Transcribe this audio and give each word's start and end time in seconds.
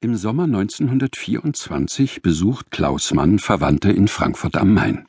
Im 0.00 0.14
Sommer 0.14 0.44
1924 0.44 2.22
besucht 2.22 2.70
Klaus 2.70 3.12
Mann 3.12 3.40
Verwandte 3.40 3.90
in 3.90 4.06
Frankfurt 4.06 4.56
am 4.56 4.72
Main. 4.72 5.06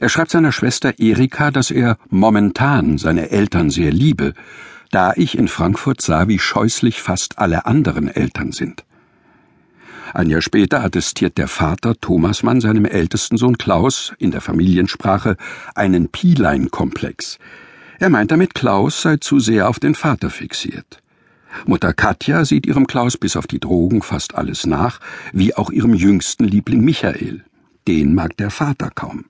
Er 0.00 0.08
schreibt 0.08 0.30
seiner 0.30 0.50
Schwester 0.50 0.98
Erika, 0.98 1.50
dass 1.50 1.70
er 1.70 1.98
momentan 2.08 2.96
seine 2.96 3.28
Eltern 3.30 3.68
sehr 3.68 3.92
liebe, 3.92 4.32
da 4.92 5.12
ich 5.14 5.36
in 5.36 5.46
Frankfurt 5.46 6.00
sah, 6.00 6.26
wie 6.26 6.38
scheußlich 6.38 7.02
fast 7.02 7.38
alle 7.38 7.66
anderen 7.66 8.08
Eltern 8.08 8.50
sind. 8.50 8.86
Ein 10.14 10.30
Jahr 10.30 10.40
später 10.40 10.82
attestiert 10.82 11.36
der 11.36 11.46
Vater 11.46 12.00
Thomas 12.00 12.42
Mann 12.42 12.62
seinem 12.62 12.86
ältesten 12.86 13.36
Sohn 13.36 13.58
Klaus 13.58 14.14
in 14.18 14.30
der 14.30 14.40
Familiensprache 14.40 15.36
einen 15.74 16.08
Pielein-Komplex. 16.08 17.38
Er 17.98 18.08
meint 18.08 18.30
damit, 18.30 18.54
Klaus 18.54 19.02
sei 19.02 19.18
zu 19.18 19.38
sehr 19.38 19.68
auf 19.68 19.78
den 19.78 19.94
Vater 19.94 20.30
fixiert. 20.30 21.02
Mutter 21.64 21.92
Katja 21.92 22.44
sieht 22.44 22.66
ihrem 22.66 22.86
Klaus 22.86 23.16
bis 23.16 23.36
auf 23.36 23.46
die 23.46 23.60
Drogen 23.60 24.02
fast 24.02 24.34
alles 24.34 24.66
nach, 24.66 25.00
wie 25.32 25.54
auch 25.54 25.70
ihrem 25.70 25.94
jüngsten 25.94 26.44
Liebling 26.44 26.80
Michael. 26.82 27.44
Den 27.88 28.14
mag 28.14 28.36
der 28.36 28.50
Vater 28.50 28.90
kaum. 28.94 29.26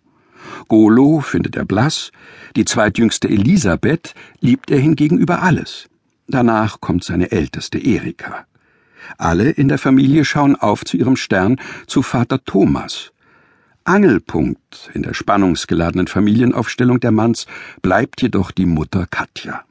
Golo 0.69 1.21
findet 1.21 1.57
er 1.57 1.65
blass, 1.65 2.11
die 2.57 2.65
zweitjüngste 2.65 3.29
Elisabeth 3.29 4.15
liebt 4.41 4.71
er 4.71 4.79
hingegen 4.79 5.19
über 5.19 5.43
alles. 5.43 5.89
Danach 6.29 6.81
kommt 6.81 7.05
seine 7.05 7.31
älteste 7.31 7.79
Erika. 7.79 8.47
Alle 9.19 9.51
in 9.51 9.69
der 9.69 9.79
Familie 9.79 10.25
schauen 10.25 10.57
auf 10.57 10.85
zu 10.85 10.97
ihrem 10.97 11.17
Stern, 11.17 11.61
zu 11.87 12.03
Vater 12.03 12.43
Thomas. 12.45 13.13
Angelpunkt 13.85 14.91
in 14.95 15.03
der 15.03 15.15
spannungsgeladenen 15.15 16.09
Familienaufstellung 16.09 16.99
der 16.99 17.13
Manns 17.13 17.47
bleibt 17.83 18.21
jedoch 18.21 18.51
die 18.51 18.67
Mutter 18.67 19.07
Katja. 19.09 19.63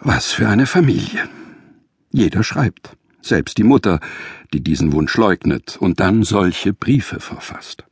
Was 0.00 0.32
für 0.32 0.48
eine 0.48 0.66
Familie. 0.66 1.28
Jeder 2.10 2.42
schreibt, 2.42 2.96
selbst 3.22 3.56
die 3.58 3.64
Mutter, 3.64 4.00
die 4.52 4.62
diesen 4.62 4.92
Wunsch 4.92 5.16
leugnet 5.16 5.76
und 5.78 6.00
dann 6.00 6.22
solche 6.22 6.72
Briefe 6.72 7.18
verfasst. 7.18 7.84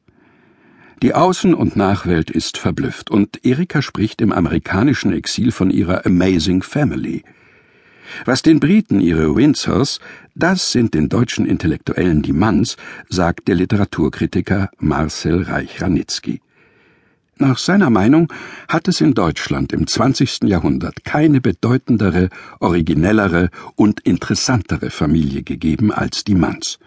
Die 1.02 1.14
Außen- 1.14 1.54
und 1.54 1.76
Nachwelt 1.76 2.30
ist 2.30 2.58
verblüfft 2.58 3.10
und 3.10 3.44
Erika 3.44 3.82
spricht 3.82 4.20
im 4.20 4.32
amerikanischen 4.32 5.12
Exil 5.12 5.50
von 5.50 5.70
ihrer 5.70 6.06
Amazing 6.06 6.62
Family. 6.62 7.24
Was 8.26 8.42
den 8.42 8.60
Briten 8.60 9.00
ihre 9.00 9.34
Windsors, 9.34 9.98
das 10.34 10.72
sind 10.72 10.94
den 10.94 11.08
deutschen 11.08 11.46
Intellektuellen 11.46 12.22
die 12.22 12.32
Manns, 12.32 12.76
sagt 13.08 13.48
der 13.48 13.56
Literaturkritiker 13.56 14.70
Marcel 14.78 15.42
Reich-Ranitzky. 15.42 16.40
Nach 17.38 17.58
seiner 17.58 17.90
Meinung 17.90 18.32
hat 18.68 18.86
es 18.86 19.00
in 19.00 19.14
Deutschland 19.14 19.72
im 19.72 19.88
20. 19.88 20.44
Jahrhundert 20.44 21.04
keine 21.04 21.40
bedeutendere, 21.40 22.28
originellere 22.60 23.50
und 23.74 24.00
interessantere 24.00 24.90
Familie 24.90 25.42
gegeben 25.42 25.90
als 25.90 26.22
die 26.22 26.36
Manns. 26.36 26.78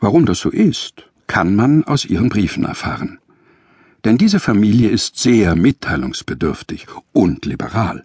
Warum 0.00 0.26
das 0.26 0.38
so 0.38 0.50
ist, 0.50 1.08
kann 1.26 1.56
man 1.56 1.84
aus 1.84 2.04
ihren 2.04 2.28
Briefen 2.28 2.64
erfahren. 2.64 3.18
Denn 4.04 4.16
diese 4.16 4.40
Familie 4.40 4.88
ist 4.88 5.18
sehr 5.18 5.56
mitteilungsbedürftig 5.56 6.86
und 7.12 7.44
liberal. 7.44 8.04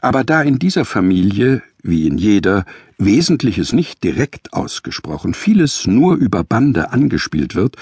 Aber 0.00 0.24
da 0.24 0.42
in 0.42 0.58
dieser 0.58 0.84
Familie, 0.84 1.62
wie 1.82 2.06
in 2.06 2.18
jeder, 2.18 2.64
Wesentliches 2.98 3.72
nicht 3.72 4.02
direkt 4.02 4.52
ausgesprochen, 4.52 5.34
vieles 5.34 5.86
nur 5.86 6.16
über 6.16 6.42
Bande 6.42 6.90
angespielt 6.90 7.54
wird, 7.54 7.76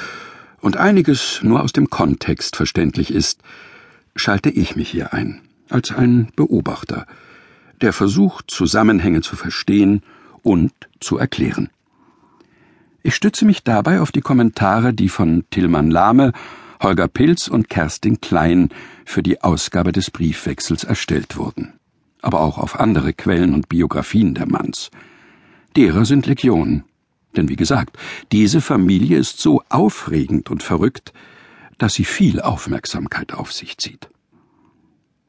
und 0.67 0.77
einiges 0.77 1.45
nur 1.45 1.63
aus 1.63 1.73
dem 1.73 1.91
Kontext 1.91 2.57
verständlich 2.57 3.13
ist, 3.13 3.41
schalte 4.17 4.51
ich 4.51 4.75
mich 4.75 4.91
hier 4.91 5.15
ein, 5.15 5.41
als 5.69 5.93
ein 5.93 6.33
Beobachter, 6.35 7.07
der 7.81 7.93
versucht, 7.93 8.51
Zusammenhänge 8.51 9.21
zu 9.21 9.37
verstehen 9.37 10.03
und 10.43 10.73
zu 10.99 11.19
erklären. 11.19 11.71
Ich 13.05 13.15
stütze 13.15 13.45
mich 13.45 13.63
dabei 13.63 14.01
auf 14.01 14.11
die 14.11 14.23
Kommentare, 14.23 14.93
die 14.93 15.09
von 15.09 15.45
Tillmann 15.51 15.89
Lahme, 15.89 16.33
Holger 16.83 17.07
Pilz 17.07 17.47
und 17.47 17.71
Kerstin 17.71 18.21
Klein 18.21 18.71
für 19.05 19.23
die 19.23 19.43
Ausgabe 19.43 19.93
des 19.93 20.11
Briefwechsels 20.11 20.83
erstellt 20.83 21.37
wurden, 21.37 21.75
aber 22.23 22.41
auch 22.41 22.59
auf 22.59 22.81
andere 22.81 23.13
Quellen 23.13 23.55
und 23.55 23.69
Biografien 23.69 24.35
der 24.35 24.47
Manns. 24.47 24.91
Derer 25.77 26.05
sind 26.05 26.27
Legionen. 26.27 26.83
Denn 27.37 27.49
wie 27.49 27.57
gesagt, 27.57 27.97
diese 28.33 28.61
Familie 28.61 29.19
ist 29.19 29.41
so 29.41 29.63
aufregend 29.69 30.51
und 30.51 30.63
verrückt, 30.63 31.13
dass 31.79 31.95
sie 31.95 32.05
viel 32.05 32.41
Aufmerksamkeit 32.41 33.33
auf 33.35 33.53
sich 33.53 33.77
zieht. 33.79 34.09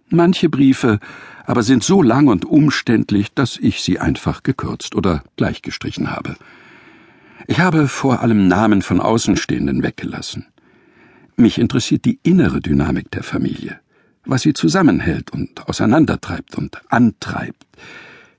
Manche 0.09 0.47
Briefe 0.49 0.99
aber 1.45 1.63
sind 1.63 1.83
so 1.83 2.01
lang 2.01 2.27
und 2.27 2.45
umständlich, 2.45 3.33
dass 3.33 3.57
ich 3.57 3.81
sie 3.81 3.99
einfach 3.99 4.43
gekürzt 4.43 4.95
oder 4.95 5.23
gleichgestrichen 5.37 6.11
habe. 6.11 6.35
Ich 7.47 7.59
habe 7.59 7.87
vor 7.87 8.21
allem 8.21 8.47
Namen 8.47 8.81
von 8.81 8.99
Außenstehenden 8.99 9.81
weggelassen. 9.83 10.45
Mich 11.37 11.57
interessiert 11.57 12.03
die 12.03 12.19
innere 12.23 12.59
Dynamik 12.59 13.11
der 13.11 13.23
Familie, 13.23 13.79
was 14.25 14.41
sie 14.41 14.53
zusammenhält 14.53 15.31
und 15.31 15.67
auseinandertreibt 15.69 16.55
und 16.55 16.81
antreibt, 16.89 17.65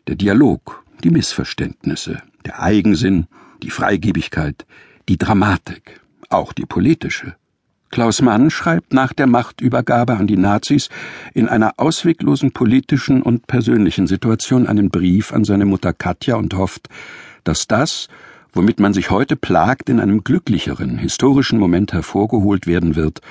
der 0.07 0.17
Dialog, 0.17 0.85
die 1.03 1.11
Missverständnisse, 1.11 2.23
der 2.45 2.61
Eigensinn, 2.61 3.27
die 3.63 3.71
Freigebigkeit, 3.71 4.67
die 5.09 5.19
Dramatik, 5.19 6.01
auch 6.29 6.53
die 6.53 6.67
politische. 6.67 7.35
Klaus 7.91 8.21
Mann 8.21 8.51
schreibt 8.51 8.93
nach 8.93 9.15
der 9.15 9.27
Machtübergabe 9.27 10.17
an 10.17 10.27
die 10.27 10.37
Nazis 10.37 10.91
in 11.33 11.49
einer 11.49 11.75
ausweglosen 11.79 12.53
politischen 12.53 13.23
und 13.23 13.47
persönlichen 13.47 14.07
Situation 14.07 14.67
einen 14.67 14.91
Brief 14.91 15.33
an 15.33 15.45
seine 15.45 15.65
Mutter 15.65 15.95
Katja 15.95 16.37
und 16.37 16.55
hofft, 16.55 16.89
dass 17.45 17.67
das, 17.67 18.09
womit 18.53 18.79
man 18.79 18.93
sich 18.93 19.11
heute 19.11 19.37
plagt, 19.37 19.89
in 19.89 20.01
einem 20.01 20.23
glücklicheren, 20.23 20.99
historischen 20.99 21.59
Moment 21.59 21.93
hervorgeholt 21.93 22.67
werden 22.67 22.95
wird, 22.95 23.23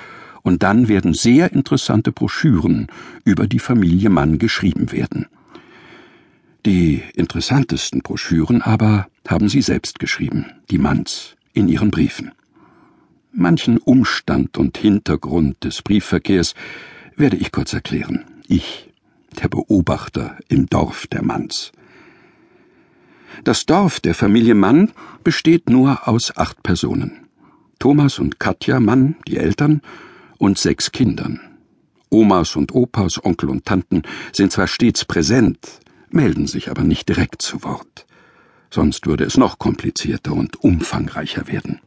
und 0.41 0.63
dann 0.63 0.87
werden 0.87 1.13
sehr 1.13 1.51
interessante 1.51 2.11
Broschüren 2.11 2.87
über 3.25 3.47
die 3.47 3.59
Familie 3.59 4.09
Mann 4.09 4.39
geschrieben 4.39 4.91
werden. 4.91 5.27
Die 6.67 7.01
interessantesten 7.15 8.01
Broschüren 8.01 8.61
aber 8.61 9.07
haben 9.25 9.47
sie 9.47 9.61
selbst 9.61 9.99
geschrieben, 9.99 10.47
die 10.69 10.77
Manns, 10.77 11.37
in 11.53 11.69
ihren 11.69 11.91
Briefen. 11.91 12.33
Manchen 13.31 13.77
Umstand 13.77 14.57
und 14.57 14.77
Hintergrund 14.77 15.63
des 15.63 15.81
Briefverkehrs 15.81 16.55
werde 17.15 17.37
ich 17.37 17.53
kurz 17.53 17.71
erklären. 17.71 18.25
Ich, 18.49 18.89
der 19.41 19.47
Beobachter 19.47 20.37
im 20.49 20.65
Dorf 20.65 21.07
der 21.07 21.23
Manns. 21.23 21.71
Das 23.45 23.65
Dorf 23.65 24.01
der 24.01 24.13
Familie 24.13 24.53
Mann 24.53 24.91
besteht 25.23 25.69
nur 25.69 26.05
aus 26.05 26.35
acht 26.35 26.63
Personen. 26.63 27.27
Thomas 27.79 28.19
und 28.19 28.41
Katja 28.41 28.81
Mann, 28.81 29.15
die 29.25 29.37
Eltern, 29.37 29.81
und 30.37 30.57
sechs 30.57 30.91
Kindern. 30.91 31.39
Omas 32.09 32.57
und 32.57 32.75
Opas, 32.75 33.23
Onkel 33.23 33.51
und 33.51 33.63
Tanten 33.63 34.01
sind 34.33 34.51
zwar 34.51 34.67
stets 34.67 35.05
präsent, 35.05 35.79
melden 36.09 36.47
sich 36.47 36.69
aber 36.69 36.83
nicht 36.83 37.09
direkt 37.09 37.41
zu 37.41 37.63
Wort. 37.63 38.05
Sonst 38.69 39.07
würde 39.07 39.23
es 39.23 39.37
noch 39.37 39.59
komplizierter 39.59 40.33
und 40.33 40.63
umfangreicher 40.63 41.47
werden. 41.47 41.79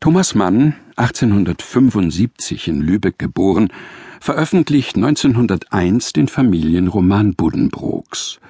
Thomas 0.00 0.34
Mann, 0.34 0.74
1875 0.96 2.66
in 2.66 2.80
Lübeck 2.80 3.18
geboren, 3.18 3.68
veröffentlicht 4.20 4.96
1901 4.96 6.12
den 6.12 6.26
Familienroman 6.26 7.34
Buddenbrooks. 7.34 8.40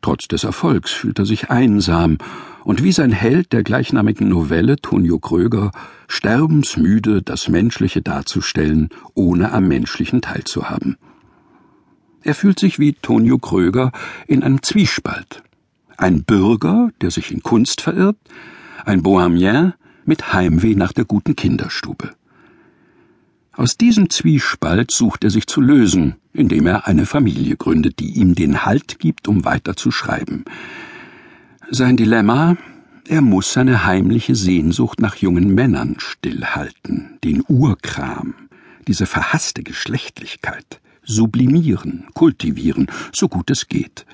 Trotz 0.00 0.28
des 0.28 0.44
Erfolgs 0.44 0.92
fühlt 0.92 1.18
er 1.18 1.26
sich 1.26 1.50
einsam 1.50 2.18
und 2.62 2.84
wie 2.84 2.92
sein 2.92 3.10
Held 3.10 3.52
der 3.52 3.64
gleichnamigen 3.64 4.28
Novelle 4.28 4.76
Tonio 4.76 5.18
Kröger 5.18 5.72
sterbensmüde 6.06 7.22
das 7.22 7.48
Menschliche 7.48 8.02
darzustellen, 8.02 8.90
ohne 9.14 9.52
am 9.52 9.66
Menschlichen 9.66 10.22
teilzuhaben. 10.22 10.96
Er 12.26 12.34
fühlt 12.34 12.58
sich 12.58 12.80
wie 12.80 12.92
Tonio 12.92 13.38
Kröger 13.38 13.92
in 14.26 14.42
einem 14.42 14.60
Zwiespalt. 14.60 15.44
Ein 15.96 16.24
Bürger, 16.24 16.90
der 17.00 17.12
sich 17.12 17.30
in 17.30 17.40
Kunst 17.40 17.82
verirrt, 17.82 18.16
ein 18.84 19.04
Bohemien 19.04 19.74
mit 20.04 20.32
Heimweh 20.32 20.74
nach 20.74 20.92
der 20.92 21.04
guten 21.04 21.36
Kinderstube. 21.36 22.10
Aus 23.52 23.76
diesem 23.76 24.10
Zwiespalt 24.10 24.90
sucht 24.90 25.22
er 25.22 25.30
sich 25.30 25.46
zu 25.46 25.60
lösen, 25.60 26.16
indem 26.32 26.66
er 26.66 26.88
eine 26.88 27.06
Familie 27.06 27.56
gründet, 27.56 28.00
die 28.00 28.18
ihm 28.18 28.34
den 28.34 28.64
Halt 28.64 28.98
gibt, 28.98 29.28
um 29.28 29.44
weiter 29.44 29.76
zu 29.76 29.92
schreiben. 29.92 30.44
Sein 31.70 31.96
Dilemma 31.96 32.56
er 33.08 33.20
muss 33.20 33.52
seine 33.52 33.86
heimliche 33.86 34.34
Sehnsucht 34.34 35.00
nach 35.00 35.14
jungen 35.14 35.54
Männern 35.54 35.94
stillhalten, 35.98 37.20
den 37.22 37.44
Urkram, 37.46 38.34
diese 38.88 39.06
verhasste 39.06 39.62
Geschlechtlichkeit 39.62 40.80
sublimieren, 41.06 42.06
kultivieren, 42.14 42.88
so 43.12 43.28
gut 43.28 43.50
es 43.50 43.68
geht, 43.68 44.04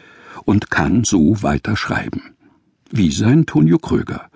und 0.45 0.71
kann 0.71 1.05
so 1.05 1.43
weiter 1.43 1.77
schreiben. 1.77 2.37
Wie 2.91 3.11
sein 3.11 3.47
Tonio 3.47 3.79
Kröger. 3.79 4.31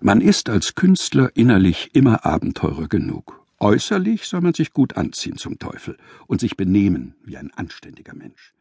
Man 0.00 0.20
ist 0.20 0.48
als 0.48 0.74
Künstler 0.74 1.30
innerlich 1.34 1.90
immer 1.94 2.24
Abenteurer 2.24 2.88
genug. 2.88 3.40
Äußerlich 3.58 4.26
soll 4.26 4.40
man 4.40 4.54
sich 4.54 4.72
gut 4.72 4.96
anziehen 4.96 5.36
zum 5.36 5.58
Teufel 5.58 5.96
und 6.26 6.40
sich 6.40 6.56
benehmen 6.56 7.14
wie 7.24 7.36
ein 7.36 7.52
anständiger 7.54 8.14
Mensch. 8.14 8.52